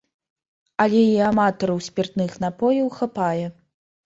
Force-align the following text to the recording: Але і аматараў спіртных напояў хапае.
Але 0.85 1.01
і 1.09 1.19
аматараў 1.31 1.83
спіртных 1.89 2.31
напояў 2.45 2.89
хапае. 2.97 3.45